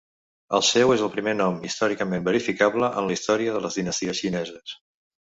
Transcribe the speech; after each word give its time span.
El 0.59 0.63
seu 0.67 0.93
és 0.93 1.01
el 1.07 1.11
primer 1.15 1.35
nom 1.41 1.59
històricament 1.69 2.25
verificable 2.29 2.89
en 3.03 3.07
la 3.11 3.19
història 3.19 3.55
de 3.59 3.63
les 3.67 3.79
dinasties 3.81 4.23
xineses. 4.23 4.75